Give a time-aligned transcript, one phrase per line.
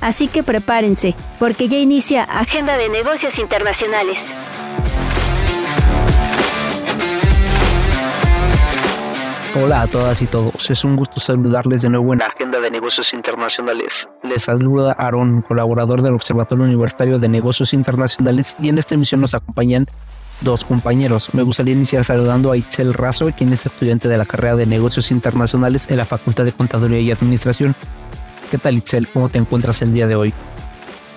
[0.00, 4.18] Así que prepárense, porque ya inicia Agenda de Negocios Internacionales.
[9.62, 12.70] Hola a todas y todos, es un gusto saludarles de nuevo en la Agenda de
[12.70, 14.06] Negocios Internacionales.
[14.22, 19.32] Les saluda Aaron, colaborador del Observatorio Universitario de Negocios Internacionales y en esta emisión nos
[19.32, 19.86] acompañan
[20.42, 21.32] dos compañeros.
[21.32, 25.10] Me gustaría iniciar saludando a Itzel Razo, quien es estudiante de la carrera de Negocios
[25.10, 27.74] Internacionales en la Facultad de Contaduría y Administración.
[28.50, 29.08] ¿Qué tal Itzel?
[29.08, 30.32] ¿Cómo te encuentras el día de hoy?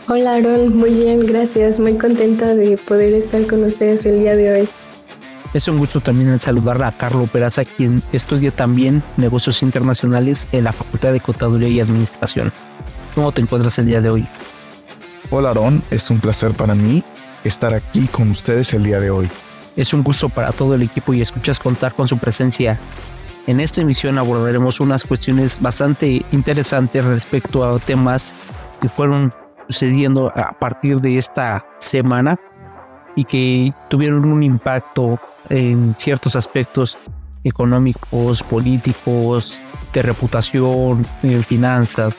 [0.08, 1.80] Hola Aaron, muy bien, gracias.
[1.80, 4.70] Muy contenta de poder estar con ustedes el día de hoy.
[5.54, 10.74] Es un gusto también saludar a Carlos Peraza, quien estudia también negocios internacionales en la
[10.74, 12.52] Facultad de Contaduría y Administración.
[13.16, 14.28] ¿Cómo te encuentras el día de hoy?
[15.32, 17.04] Hola Aaron, es un placer para mí
[17.44, 19.30] estar aquí con ustedes el día de hoy.
[19.76, 22.80] Es un gusto para todo el equipo y escuchas contar con su presencia
[23.50, 28.36] en esta emisión abordaremos unas cuestiones bastante interesantes respecto a temas
[28.80, 29.34] que fueron
[29.68, 32.40] sucediendo a partir de esta semana
[33.16, 37.00] y que tuvieron un impacto en ciertos aspectos
[37.44, 42.18] económicos, políticos, de reputación, de finanzas,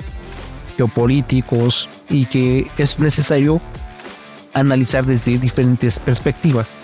[0.76, 3.60] geopolíticos y que es necesario
[4.52, 6.74] analizar desde diferentes perspectivas.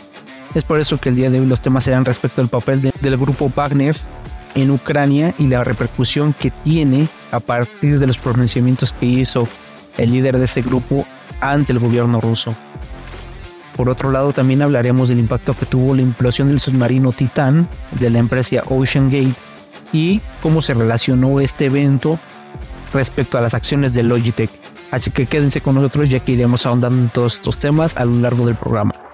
[0.54, 3.16] Es por eso que el día de hoy los temas serán respecto al papel del
[3.16, 3.96] grupo Wagner
[4.56, 9.46] en Ucrania y la repercusión que tiene a partir de los pronunciamientos que hizo
[9.98, 11.06] el líder de este grupo
[11.40, 12.54] ante el gobierno ruso.
[13.76, 18.08] Por otro lado, también hablaremos del impacto que tuvo la implosión del submarino Titan de
[18.08, 19.34] la empresa Ocean Gate
[19.92, 22.18] y cómo se relacionó este evento
[22.94, 24.50] respecto a las acciones de Logitech.
[24.90, 28.18] Así que quédense con nosotros ya que iremos ahondando en todos estos temas a lo
[28.20, 29.05] largo del programa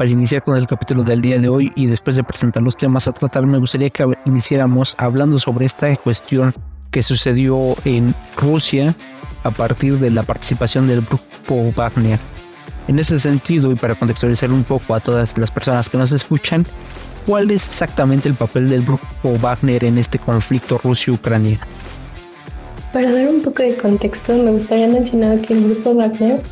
[0.00, 3.06] para iniciar con el capítulo del día de hoy y después de presentar los temas
[3.06, 6.54] a tratar, me gustaría que iniciáramos hablando sobre esta cuestión
[6.90, 8.96] que sucedió en Rusia
[9.44, 12.18] a partir de la participación del grupo Wagner.
[12.88, 16.64] En ese sentido, y para contextualizar un poco a todas las personas que nos escuchan,
[17.26, 21.58] ¿cuál es exactamente el papel del grupo Wagner en este conflicto Rusia-Ucrania?
[22.94, 26.42] Para dar un poco de contexto, me gustaría mencionar que el grupo Wagner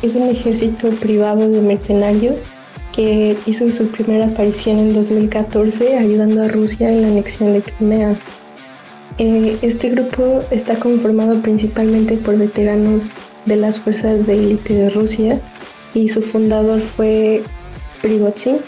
[0.00, 2.46] es un ejército privado de mercenarios
[2.94, 8.14] que hizo su primera aparición en 2014 ayudando a Rusia en la anexión de Crimea.
[9.18, 13.10] Eh, este grupo está conformado principalmente por veteranos
[13.46, 15.40] de las fuerzas de élite de Rusia
[15.92, 17.42] y su fundador fue
[18.00, 18.58] Prigozhin,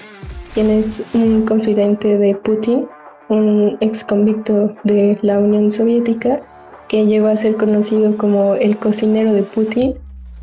[0.52, 2.86] quien es un confidente de Putin,
[3.28, 6.42] un ex convicto de la Unión Soviética
[6.88, 9.94] que llegó a ser conocido como el cocinero de Putin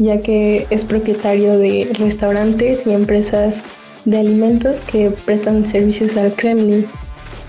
[0.03, 3.63] ya que es propietario de restaurantes y empresas
[4.03, 6.85] de alimentos que prestan servicios al Kremlin.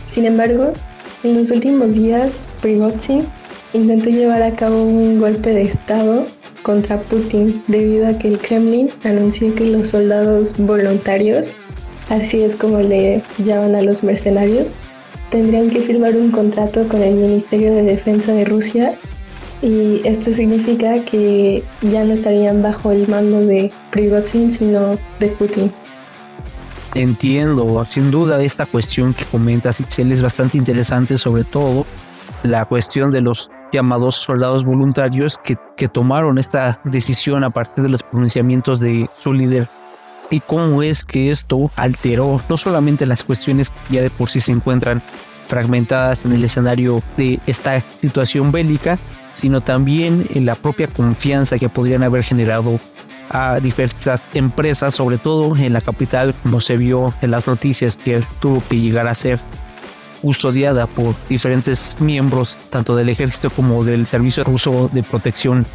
[0.07, 0.73] Sin embargo,
[1.25, 3.27] en los últimos días, Prigozhin
[3.73, 6.27] intentó llevar a cabo un golpe de Estado
[6.63, 11.57] contra Putin debido a que el Kremlin anunció que los soldados voluntarios,
[12.09, 14.75] así es como le llaman a los mercenarios,
[15.31, 18.97] tendrían que firmar un contrato con el Ministerio de Defensa de Rusia
[19.65, 25.73] y esto significa que ya no estarían bajo el mando de Prigozhin, sino de Putin.
[26.95, 31.87] Entiendo, sin duda esta cuestión que comentas, Itzel, es bastante interesante, sobre todo
[32.43, 37.89] la cuestión de los llamados soldados voluntarios que, que tomaron esta decisión a partir de
[37.89, 39.67] los pronunciamientos de su líder
[40.31, 44.41] y cómo es que esto alteró no solamente las cuestiones que ya de por sí
[44.41, 45.03] se encuentran
[45.49, 48.99] fragmentadas en el escenario de esta situación bélica,
[49.35, 52.81] sino también en la propia confianza que podrían haber generado
[53.31, 58.23] a diversas empresas, sobre todo en la capital, como se vio en las noticias que
[58.41, 59.41] tuvo que llegar a ser
[60.23, 65.67] custodiada por diferentes miembros, tanto del ejército como del servicio ruso de protección.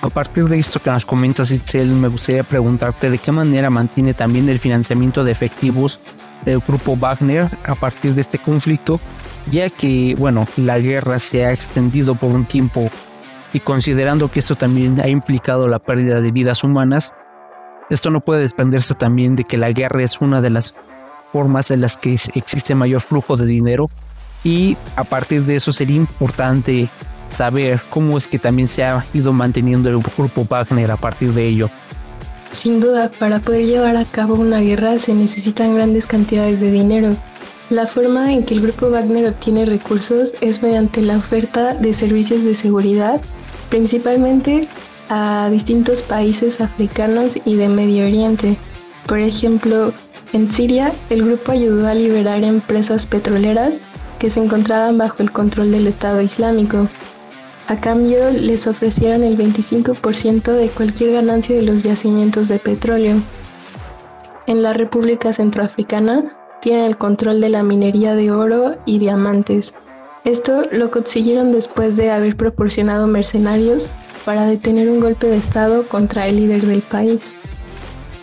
[0.00, 4.14] A partir de esto que nos comentas, Itzel, me gustaría preguntarte de qué manera mantiene
[4.14, 5.98] también el financiamiento de efectivos
[6.44, 9.00] del grupo Wagner a partir de este conflicto
[9.50, 12.90] ya que, bueno, la guerra se ha extendido por un tiempo
[13.52, 17.14] y considerando que esto también ha implicado la pérdida de vidas humanas,
[17.90, 20.74] esto no puede desprenderse también de que la guerra es una de las
[21.32, 23.90] formas en las que existe mayor flujo de dinero
[24.42, 26.88] y a partir de eso sería importante
[27.28, 31.46] saber cómo es que también se ha ido manteniendo el grupo Wagner a partir de
[31.46, 31.70] ello.
[32.52, 37.16] Sin duda, para poder llevar a cabo una guerra se necesitan grandes cantidades de dinero.
[37.70, 42.44] La forma en que el grupo Wagner obtiene recursos es mediante la oferta de servicios
[42.44, 43.22] de seguridad,
[43.70, 44.68] principalmente
[45.08, 48.58] a distintos países africanos y de Medio Oriente.
[49.06, 49.94] Por ejemplo,
[50.34, 53.80] en Siria, el grupo ayudó a liberar empresas petroleras
[54.18, 56.88] que se encontraban bajo el control del Estado Islámico.
[57.66, 63.16] A cambio, les ofrecieron el 25% de cualquier ganancia de los yacimientos de petróleo.
[64.46, 69.74] En la República Centroafricana, tienen el control de la minería de oro y diamantes.
[70.24, 73.86] Esto lo consiguieron después de haber proporcionado mercenarios
[74.24, 77.36] para detener un golpe de Estado contra el líder del país.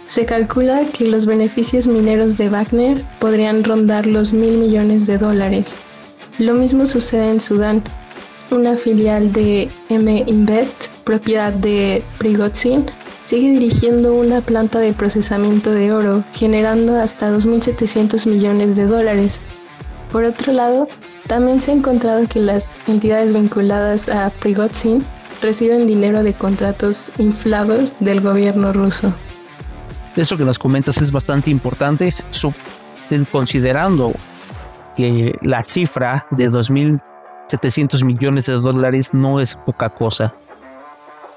[0.07, 5.75] Se calcula que los beneficios mineros de Wagner podrían rondar los mil millones de dólares.
[6.39, 7.83] Lo mismo sucede en Sudán.
[8.49, 12.87] Una filial de M Invest, propiedad de Prigozhin,
[13.31, 19.39] sigue dirigiendo una planta de procesamiento de oro, generando hasta 2.700 millones de dólares.
[20.11, 20.89] Por otro lado,
[21.27, 25.05] también se ha encontrado que las entidades vinculadas a Prigozhin
[25.41, 29.13] reciben dinero de contratos inflados del gobierno ruso.
[30.17, 32.13] Eso que nos comentas es bastante importante,
[33.31, 34.11] considerando
[34.97, 40.33] que la cifra de 2.700 millones de dólares no es poca cosa.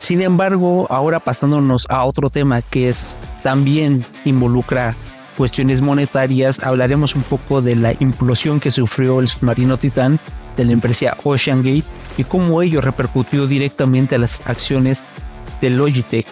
[0.04, 4.94] Sin embargo, ahora pasándonos a otro tema que es también involucra
[5.34, 10.20] cuestiones monetarias, hablaremos un poco de la implosión que sufrió el submarino Titán
[10.58, 11.86] de la empresa Ocean Gate
[12.18, 15.06] y cómo ello repercutió directamente a las acciones
[15.62, 16.26] de Logitech.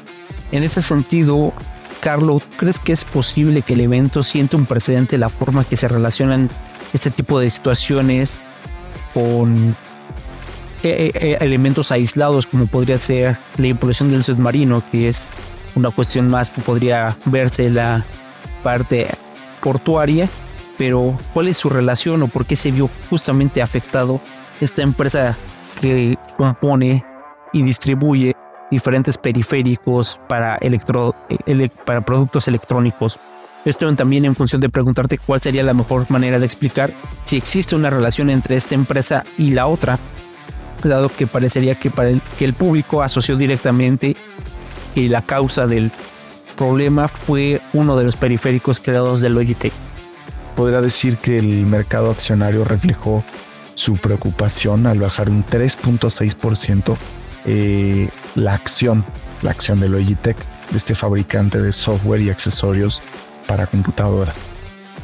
[0.50, 1.54] En ese sentido,
[2.02, 5.88] Carlos, ¿crees que es posible que el evento sienta un precedente la forma que se
[5.88, 6.50] relacionan
[6.92, 8.42] este tipo de situaciones
[9.14, 9.74] con
[10.82, 15.30] eh, eh, elementos aislados como podría ser la implosión del submarino, que es
[15.74, 18.04] una cuestión más que podría verse la
[18.62, 19.08] parte
[19.60, 20.28] portuaria,
[20.78, 24.20] pero ¿cuál es su relación o por qué se vio justamente afectado
[24.60, 25.36] esta empresa
[25.80, 27.04] que compone
[27.52, 28.34] y distribuye
[28.70, 31.14] diferentes periféricos para, electro,
[31.84, 33.18] para productos electrónicos?
[33.64, 36.92] Esto también en función de preguntarte cuál sería la mejor manera de explicar
[37.24, 40.00] si existe una relación entre esta empresa y la otra,
[40.88, 41.90] dado que parecería que,
[42.40, 44.16] el público asoció directamente
[44.94, 45.90] que la causa del
[46.56, 49.72] problema fue uno de los periféricos creados de Logitech.
[50.56, 53.24] Podría decir que el mercado accionario reflejó
[53.74, 56.96] su preocupación al bajar un 3.6%
[57.44, 59.04] eh, la acción,
[59.42, 60.36] la acción de Logitech,
[60.70, 63.02] de este fabricante de software y accesorios
[63.46, 64.36] para computadoras.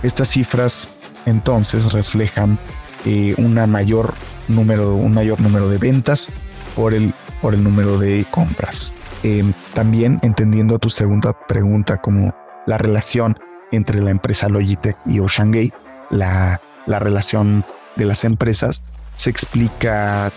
[0.03, 0.91] Estas cifras
[1.27, 2.59] entonces reflejan
[3.05, 4.15] eh, una mayor
[4.49, 6.31] número, un mayor número de ventas
[6.75, 8.93] por el, por el número de compras.
[9.23, 12.35] Em, también entendiendo tu segunda pregunta como
[12.67, 13.39] la relación
[13.73, 15.73] entre la empresa Logitech y OceanGate,
[16.11, 17.65] la, la relación
[17.97, 18.83] de las empresas
[19.17, 20.31] se explica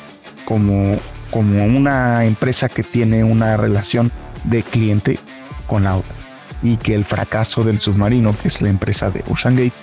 [0.45, 0.97] como,
[1.29, 4.11] como una empresa que tiene una relación
[4.45, 5.19] de cliente
[5.67, 6.15] con la otra
[6.63, 9.73] y que el fracaso del submarino, que es la empresa de OceanGate,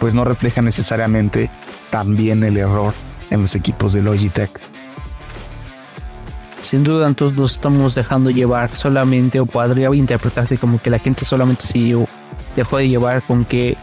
[0.00, 1.50] pues no refleja necesariamente
[1.90, 2.94] también el error
[3.30, 4.60] en los equipos de Logitech.
[6.62, 11.24] Sin duda, entonces nos estamos dejando llevar solamente, o podría interpretarse como que la gente
[11.24, 11.94] solamente se
[12.56, 13.76] dejó de llevar con que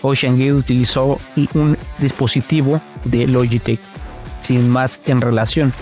[0.00, 1.18] OceanGate utilizó
[1.54, 3.80] un dispositivo de Logitech,
[4.40, 5.72] sin más en relación.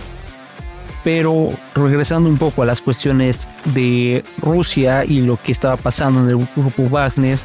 [1.03, 6.29] Pero regresando un poco a las cuestiones de Rusia y lo que estaba pasando en
[6.29, 7.39] el grupo Wagner,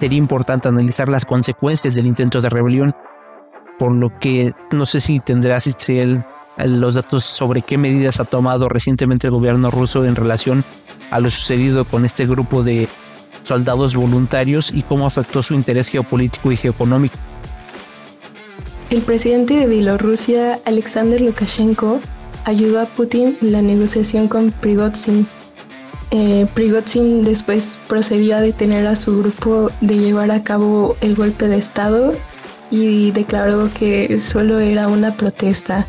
[0.00, 2.92] sería importante analizar las consecuencias del intento de rebelión,
[3.78, 5.68] por lo que no sé si tendrás
[6.58, 10.64] los datos sobre qué medidas ha tomado recientemente el gobierno ruso en relación
[11.10, 12.88] a lo sucedido con este grupo de
[13.42, 17.16] soldados voluntarios y cómo afectó su interés geopolítico y geoeconómico.
[18.90, 22.00] El presidente de Bielorrusia, Alexander Lukashenko,
[22.44, 25.26] ayudó a Putin en la negociación con Prigozhin.
[26.12, 31.48] Eh, Prigozhin después procedió a detener a su grupo de llevar a cabo el golpe
[31.48, 32.12] de Estado
[32.70, 35.86] y declaró que solo era una protesta.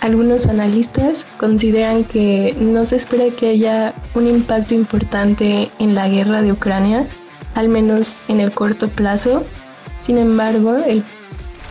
[0.00, 6.40] Algunos analistas consideran que no se espera que haya un impacto importante en la guerra
[6.40, 7.06] de Ucrania,
[7.54, 9.44] al menos en el corto plazo.
[10.00, 11.04] Sin embargo, el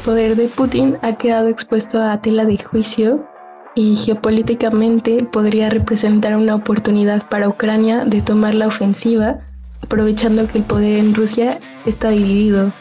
[0.06, 3.28] poder de Putin ha quedado expuesto a tela de juicio
[3.74, 9.40] y geopolíticamente podría representar una oportunidad para Ucrania de tomar la ofensiva,
[9.82, 12.72] aprovechando que el poder en Rusia está dividido.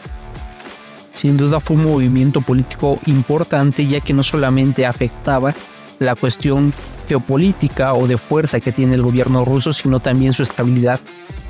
[1.19, 5.53] Sin duda fue un movimiento político importante ya que no solamente afectaba
[5.99, 6.71] la cuestión
[7.09, 11.01] geopolítica o de fuerza que tiene el gobierno ruso, sino también su estabilidad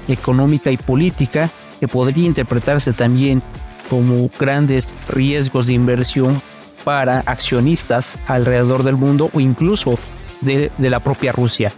[0.08, 3.44] económica y política que podría interpretarse también
[3.92, 6.42] como grandes riesgos de inversión
[6.84, 10.00] para accionistas alrededor del mundo o incluso
[10.42, 11.74] de, la propia Rusia.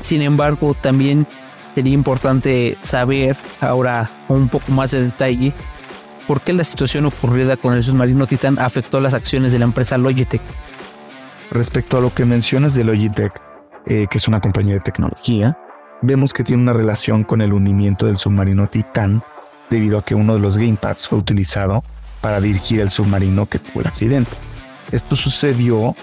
[0.00, 1.26] Sin embargo, también
[1.74, 5.52] sería importante saber ahora un poco más de detalle
[6.26, 9.98] por qué la situación ocurrida con el submarino Titan afectó las acciones de la empresa
[9.98, 10.42] Logitech.
[11.50, 13.32] Respecto a lo que mencionas de Logitech,
[13.86, 15.58] eh, que es una compañía de tecnología,
[16.02, 19.22] vemos que tiene una relación con el hundimiento del submarino Titan
[19.70, 21.82] debido a que uno de los gamepads fue utilizado
[22.20, 24.30] para dirigir el submarino que tuvo el accidente.
[24.92, 25.94] Esto sucedió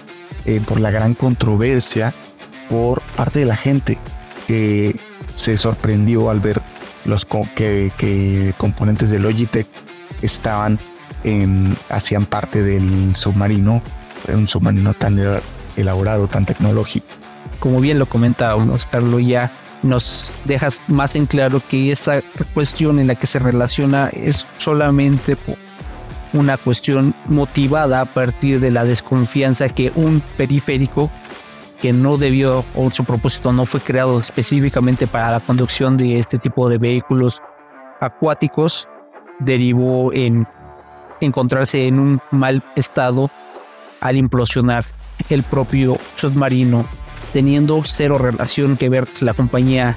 [0.44, 2.14] eh, por la gran controversia
[2.68, 3.98] por parte de la gente
[4.46, 4.98] que
[5.34, 6.60] se sorprendió al ver
[7.04, 9.66] los que, componentes de Logitech
[10.22, 10.78] estaban
[11.24, 13.82] en, hacían parte del submarino,
[14.28, 15.18] un submarino tan
[15.76, 17.06] elaborado, tan tecnológico.
[17.60, 19.52] Como bien lo comentábamos, Carlos, ya
[19.82, 22.22] nos dejas más en claro que esta
[22.54, 25.36] cuestión en la que se relaciona es solamente
[26.32, 31.10] una cuestión motivada a partir de la desconfianza que un periférico
[31.80, 36.38] que no debió o su propósito no fue creado específicamente para la conducción de este
[36.38, 37.42] tipo de vehículos
[38.00, 38.88] acuáticos
[39.44, 40.46] derivó en
[41.20, 43.30] encontrarse en un mal estado
[44.00, 44.84] al implosionar
[45.28, 46.86] el propio submarino
[47.32, 49.96] teniendo cero relación que ver la compañía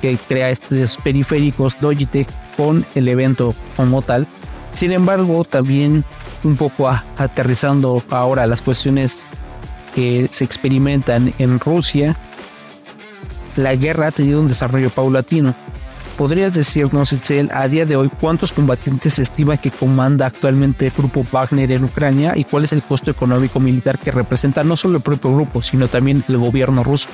[0.00, 4.26] que crea estos periféricos Logitech con el evento como tal.
[4.74, 6.04] Sin embargo, también
[6.44, 9.26] un poco aterrizando ahora las cuestiones
[9.94, 12.16] que se experimentan en Rusia,
[13.56, 15.54] la guerra ha tenido un desarrollo paulatino.
[16.16, 20.92] ¿Podrías decirnos, Itzel, a día de hoy cuántos combatientes se estima que comanda actualmente el
[20.96, 24.96] grupo Wagner en Ucrania y cuál es el costo económico militar que representa no solo
[24.96, 27.08] el propio grupo, sino también el gobierno ruso?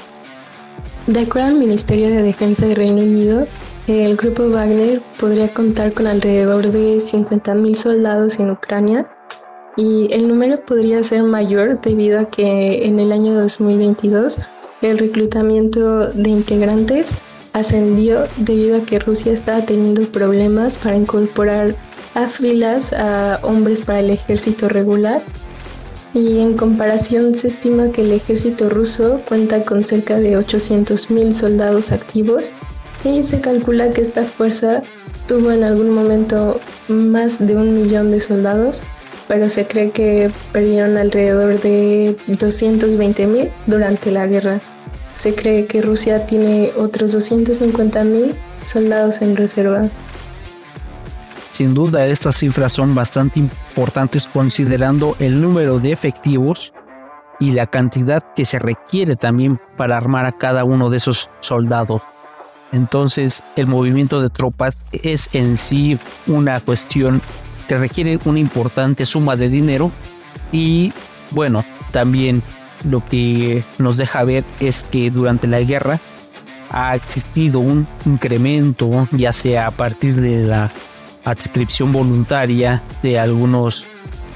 [1.09, 3.49] De acuerdo al Ministerio de Defensa de Reino Unido,
[3.89, 9.11] el grupo Wagner podría contar con alrededor de 50.000 soldados en Ucrania
[9.77, 14.39] y el número podría ser mayor debido a que en el año 2022
[14.81, 17.17] el reclutamiento de integrantes
[17.53, 21.75] ascendió debido a que Rusia estaba teniendo problemas para incorporar
[22.15, 25.23] a filas a hombres para el ejército regular
[26.15, 31.91] y en comparación se estima que el ejército ruso cuenta con cerca de 800.000 soldados
[31.91, 32.53] activos
[33.05, 34.83] y se calcula que esta fuerza
[35.27, 38.83] tuvo en algún momento más de un millón de soldados,
[39.27, 44.61] pero se cree que perdieron alrededor de 220.000 durante la guerra.
[45.15, 49.89] Se cree que Rusia tiene otros 250.000 soldados en reserva.
[51.53, 56.73] Sin duda, estas cifras son bastante importantes considerando el número de efectivos
[57.39, 62.01] y la cantidad que se requiere también para armar a cada uno de esos soldados.
[62.73, 67.21] Entonces, el movimiento de tropas es en sí una cuestión
[67.69, 69.93] que requiere una importante suma de dinero
[70.53, 70.93] y,
[71.33, 72.43] bueno, también
[72.85, 76.01] lo que nos deja ver es que durante la guerra
[76.71, 80.71] ha existido un incremento, ya sea a partir de la
[81.25, 83.87] adscripción voluntaria de algunos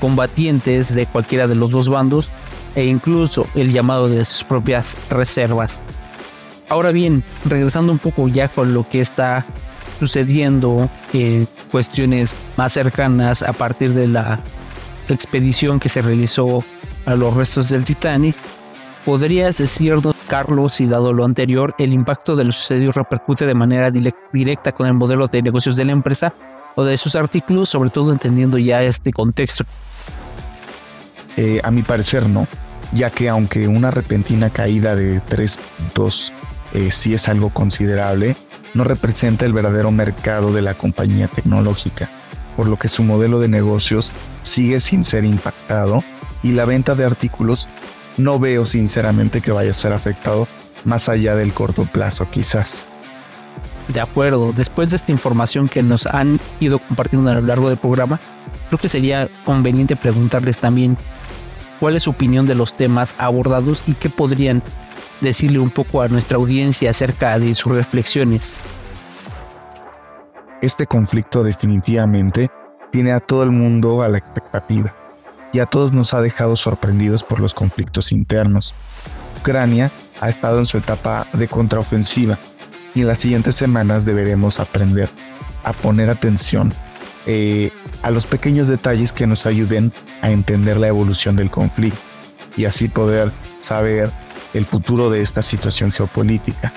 [0.01, 2.31] combatientes de cualquiera de los dos bandos
[2.75, 5.83] e incluso el llamado de sus propias reservas.
[6.69, 9.47] Ahora bien, regresando un poco ya con lo que está
[9.99, 14.41] sucediendo en cuestiones más cercanas a partir de la
[15.09, 16.65] expedición que se realizó
[17.07, 18.37] a los restos del Titanic.
[19.05, 23.91] ¿Podrías decirnos, Carlos, y dado lo anterior, el impacto de lo sucedido repercute de manera
[24.33, 26.35] directa con el modelo de negocios de la empresa
[26.75, 29.65] o de sus artículos, sobre todo entendiendo ya este contexto?
[31.37, 32.49] Eh, a mi parecer no,
[32.93, 36.33] ya que aunque una repentina caída de tres puntos
[36.75, 38.37] eh, sí es algo considerable,
[38.75, 42.11] no representa el verdadero mercado de la compañía tecnológica,
[42.57, 46.03] por lo que su modelo de negocios sigue sin ser impactado
[46.47, 47.69] y la venta de artículos
[48.17, 50.47] no veo sinceramente que vaya a ser afectado
[50.85, 52.87] más allá del corto plazo quizás.
[53.89, 57.79] De acuerdo, después de esta información que nos han ido compartiendo a lo largo del
[57.79, 58.21] programa,
[58.69, 60.97] creo que sería conveniente preguntarles también
[61.81, 64.63] cuál es su opinión de los temas abordados y qué podrían
[65.21, 68.61] decirle un poco a nuestra audiencia acerca de sus reflexiones.
[70.63, 72.51] Este conflicto definitivamente
[72.93, 74.95] tiene a todo el mundo a la expectativa
[75.57, 78.75] y a todos nos ha dejado sorprendidos por los conflictos internos.
[79.41, 82.39] Ucrania ha estado en su etapa de contraofensiva
[82.95, 85.09] y en las siguientes semanas deberemos aprender
[85.65, 86.75] a poner atención
[87.25, 87.71] eh,
[88.03, 92.01] a los pequeños detalles que nos ayuden a entender la evolución del conflicto
[92.55, 94.11] y así poder saber
[94.53, 96.71] el futuro de esta situación geopolítica.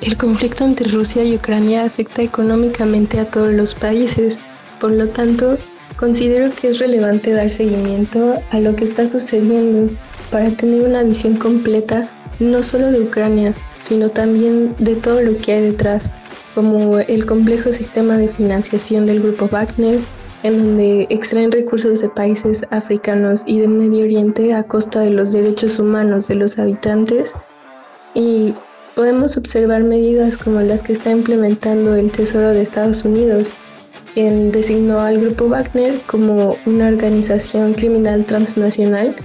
[0.00, 4.40] el conflicto entre Rusia y Ucrania afecta económicamente a todos los países,
[4.80, 5.58] por lo tanto,
[6.02, 9.88] considero que es relevante dar seguimiento a lo que está sucediendo
[10.32, 15.52] para tener una visión completa no solo de Ucrania, sino también de todo lo que
[15.52, 16.10] hay detrás,
[16.56, 20.00] como el complejo sistema de financiación del grupo Wagner,
[20.42, 25.30] en donde extraen recursos de países africanos y de Medio Oriente a costa de los
[25.30, 27.34] derechos humanos de los habitantes,
[28.12, 28.56] y
[28.96, 33.52] podemos observar medidas como las que está implementando el Tesoro de Estados Unidos,
[34.12, 39.16] quien designó al grupo Wagner como una organización criminal transnacional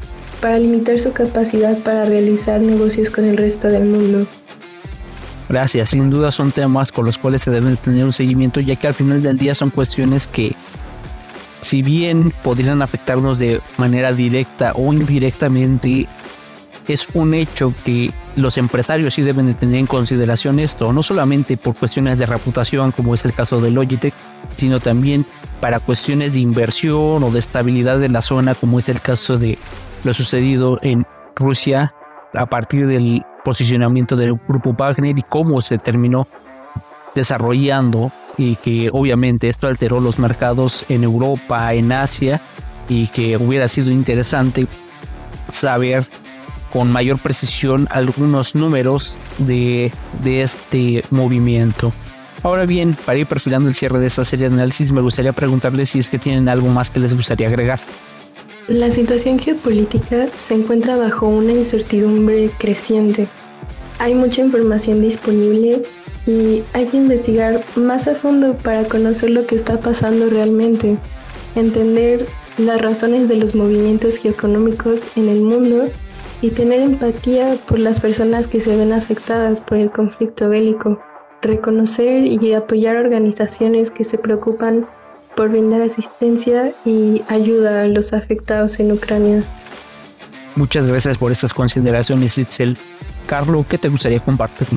[0.42, 4.28] para limitar su capacidad para realizar negocios con el resto del mundo.
[5.50, 8.88] Gracias, sin duda son temas con los cuales se debe tener un seguimiento, ya que
[8.88, 10.54] al final del día son cuestiones que,
[11.62, 16.08] si bien podrían afectarnos de manera directa o indirectamente,
[16.88, 21.58] es un hecho que los empresarios sí deben de tener en consideración esto, no solamente
[21.58, 24.14] por cuestiones de reputación, como es el caso de Logitech,
[24.58, 25.26] sino también
[25.62, 29.58] para cuestiones de inversión o de estabilidad de la zona, como es el caso de
[30.04, 31.94] lo sucedido en Rusia
[32.34, 36.28] a partir del posicionamiento del grupo Wagner y cómo se terminó
[37.16, 42.42] desarrollando y que obviamente esto alteró los mercados en Europa, en Asia
[42.88, 44.68] y que hubiera sido interesante
[45.50, 46.06] saber
[46.72, 49.92] con mayor precisión algunos números de,
[50.24, 51.94] de este movimiento.
[52.44, 55.90] Ahora bien, para ir perfilando el cierre de esta serie de análisis, me gustaría preguntarles
[55.90, 57.80] si es que tienen algo más que les gustaría agregar.
[58.68, 63.28] La situación geopolítica se encuentra bajo una incertidumbre creciente.
[64.00, 65.84] Hay mucha información disponible
[66.26, 70.98] y hay que investigar más a fondo para conocer lo que está pasando realmente,
[71.56, 72.28] entender
[72.58, 75.90] las razones de los movimientos geoeconómicos en el mundo
[76.42, 81.00] y tener empatía por las personas que se ven afectadas por el conflicto bélico,
[81.48, 84.86] reconocer y apoyar organizaciones que se preocupan
[85.36, 89.44] por brindar asistencia y ayuda a los afectados en Ucrania.
[90.56, 92.78] Muchas gracias por estas consideraciones, Itzel.
[93.28, 94.68] Carlos, ¿qué te gustaría compartir?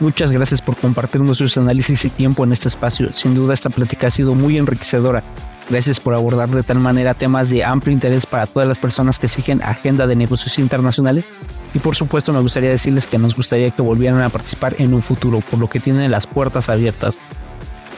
[0.00, 3.12] Muchas gracias por compartirnos sus análisis y tiempo en este espacio.
[3.12, 5.24] Sin duda esta plática ha sido muy enriquecedora.
[5.70, 9.28] Gracias por abordar de tal manera temas de amplio interés para todas las personas que
[9.28, 11.28] siguen Agenda de Negocios Internacionales
[11.74, 15.02] y por supuesto me gustaría decirles que nos gustaría que volvieran a participar en un
[15.02, 17.18] futuro, por lo que tienen las puertas abiertas.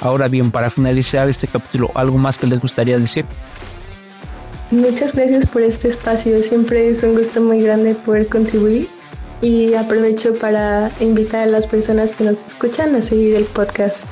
[0.01, 3.25] Ahora bien, para finalizar este capítulo, ¿algo más que les gustaría decir?
[4.73, 8.89] Muchas gracias por este espacio, siempre es un gusto muy grande poder contribuir
[9.43, 14.05] y aprovecho para invitar a las personas que nos escuchan a seguir el podcast.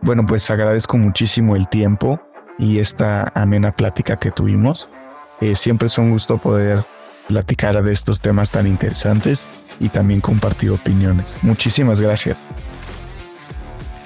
[0.00, 2.20] Bueno, pues agradezco muchísimo el tiempo
[2.58, 4.90] y esta amena plática que tuvimos.
[5.40, 6.84] Eh, siempre es un gusto poder
[7.28, 9.46] platicar de estos temas tan interesantes
[9.78, 11.38] y también compartir opiniones.
[11.42, 12.48] Muchísimas gracias.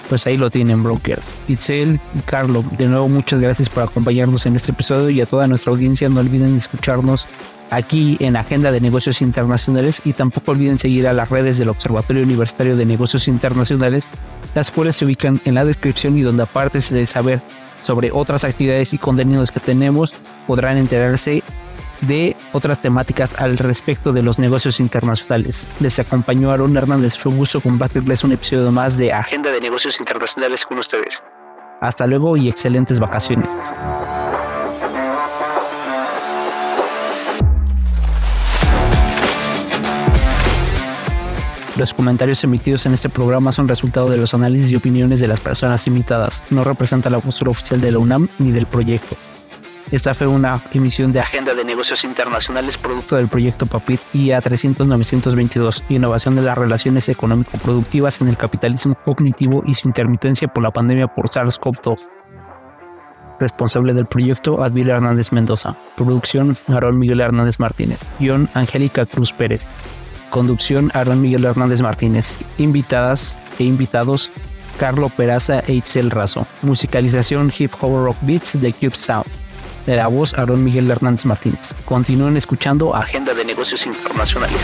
[0.09, 1.35] Pues ahí lo tienen, brokers.
[1.49, 5.47] Itzel y Carlo, de nuevo muchas gracias por acompañarnos en este episodio y a toda
[5.47, 7.27] nuestra audiencia no olviden escucharnos
[7.71, 12.23] aquí en Agenda de Negocios Internacionales y tampoco olviden seguir a las redes del Observatorio
[12.23, 14.09] Universitario de Negocios Internacionales,
[14.55, 17.41] las cuales se ubican en la descripción y donde aparte de saber
[17.83, 20.15] sobre otras actividades y contenidos que tenemos,
[20.47, 21.43] podrán enterarse
[22.03, 25.69] de otras temáticas al respecto de los negocios internacionales.
[25.81, 27.17] Les acompañó Aaron Hernández.
[27.17, 31.23] Fue un gusto compartirles un episodio más de Agenda de Negocios Internacionales con ustedes.
[31.81, 33.57] Hasta luego y excelentes vacaciones.
[41.77, 45.41] Los comentarios emitidos en este programa son resultado de los análisis y opiniones de las
[45.41, 46.45] personas invitadas.
[46.51, 49.17] No representa la postura oficial de la UNAM ni del proyecto.
[49.91, 55.83] Esta fue una emisión de Agenda de Negocios Internacionales, producto del proyecto PAPIT IA 300-922,
[55.89, 61.09] Innovación de las Relaciones Económico-Productivas en el Capitalismo Cognitivo y su intermitencia por la pandemia
[61.09, 62.09] por SARS-CoV-2.
[63.41, 65.75] Responsable del proyecto, Advil Hernández Mendoza.
[65.97, 67.99] Producción, Aaron Miguel Hernández Martínez.
[68.19, 69.67] Guión, Angélica Cruz Pérez.
[70.33, 72.39] Conducción, Aaron Miguel Hernández Martínez.
[72.57, 74.33] Invitadas e invitados,
[74.81, 76.47] Carlo Peraza e Itzel Razo.
[76.63, 79.27] Musicalización Hip Hop Rock Beats de Cube Sound.
[79.87, 81.77] De la voz, Aaron Miguel Hernández Martínez.
[81.85, 84.59] Continúen escuchando Agenda de Negocios Internacionales.